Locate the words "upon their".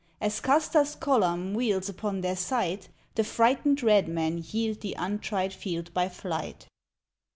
1.87-2.35